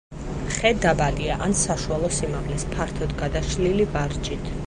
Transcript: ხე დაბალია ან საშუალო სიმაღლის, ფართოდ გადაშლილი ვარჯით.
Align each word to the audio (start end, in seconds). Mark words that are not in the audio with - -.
ხე 0.53 0.69
დაბალია 0.85 1.35
ან 1.47 1.53
საშუალო 1.59 2.09
სიმაღლის, 2.19 2.67
ფართოდ 2.73 3.15
გადაშლილი 3.23 3.89
ვარჯით. 3.97 4.53